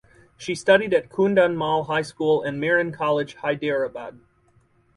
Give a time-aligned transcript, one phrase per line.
[0.35, 4.19] She studied at Kundan Mal High School and Miran College Hyderabad.